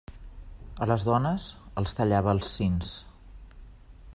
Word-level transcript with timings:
A 0.85 0.87
les 0.91 1.03
dones 1.09 1.45
els 1.81 1.95
tallava 1.99 2.33
els 2.37 2.49
sins. 2.55 2.95